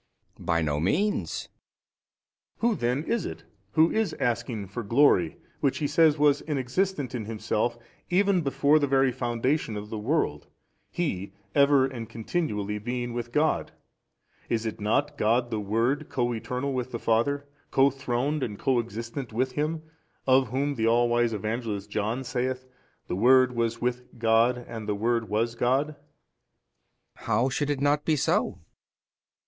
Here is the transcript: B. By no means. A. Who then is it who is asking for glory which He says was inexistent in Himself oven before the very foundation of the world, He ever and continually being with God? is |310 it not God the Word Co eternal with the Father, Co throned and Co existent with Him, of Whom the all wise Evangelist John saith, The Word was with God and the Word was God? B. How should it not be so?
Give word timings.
B. 0.39 0.43
By 0.45 0.61
no 0.63 0.79
means. 0.79 1.47
A. 1.47 2.59
Who 2.61 2.75
then 2.75 3.03
is 3.03 3.23
it 3.27 3.43
who 3.73 3.91
is 3.91 4.13
asking 4.15 4.69
for 4.69 4.81
glory 4.81 5.37
which 5.59 5.77
He 5.77 5.85
says 5.85 6.17
was 6.17 6.41
inexistent 6.41 7.13
in 7.13 7.25
Himself 7.25 7.77
oven 8.11 8.41
before 8.41 8.79
the 8.79 8.87
very 8.87 9.11
foundation 9.11 9.77
of 9.77 9.91
the 9.91 9.99
world, 9.99 10.47
He 10.89 11.33
ever 11.53 11.85
and 11.85 12.09
continually 12.09 12.79
being 12.79 13.13
with 13.13 13.31
God? 13.31 13.73
is 14.49 14.63
|310 14.65 14.69
it 14.69 14.81
not 14.81 15.17
God 15.19 15.51
the 15.51 15.59
Word 15.59 16.09
Co 16.09 16.33
eternal 16.33 16.73
with 16.73 16.91
the 16.91 16.97
Father, 16.97 17.47
Co 17.69 17.91
throned 17.91 18.41
and 18.41 18.57
Co 18.57 18.79
existent 18.79 19.31
with 19.31 19.51
Him, 19.51 19.83
of 20.25 20.47
Whom 20.47 20.73
the 20.73 20.87
all 20.87 21.09
wise 21.09 21.31
Evangelist 21.31 21.91
John 21.91 22.23
saith, 22.23 22.65
The 23.07 23.15
Word 23.15 23.55
was 23.55 23.79
with 23.81 24.17
God 24.17 24.57
and 24.67 24.89
the 24.89 24.95
Word 24.95 25.29
was 25.29 25.53
God? 25.53 25.89
B. 25.89 25.93
How 27.17 27.49
should 27.49 27.69
it 27.69 27.81
not 27.81 28.03
be 28.03 28.15
so? 28.15 28.57